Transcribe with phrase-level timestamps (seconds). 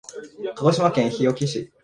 [0.55, 1.71] 鹿児島県日置市